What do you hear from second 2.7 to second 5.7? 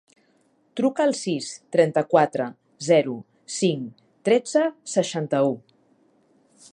zero, cinc, tretze, seixanta-u.